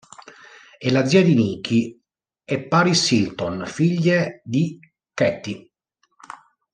[0.79, 2.01] È la zia di Nicky
[2.43, 4.79] e Paris Hilton, figlie di
[5.13, 5.71] Kathy.